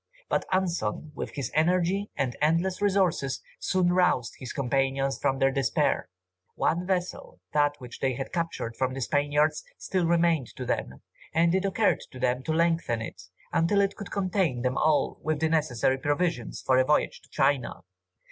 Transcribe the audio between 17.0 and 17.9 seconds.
to China.